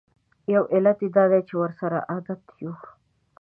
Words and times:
یو 0.53 0.63
علت 0.73 0.97
یې 1.05 1.09
دا 1.15 1.23
دی 1.31 1.41
چې 1.47 1.53
ورسره 1.61 1.97
عادت 2.11 2.41
یوو. 2.63 2.75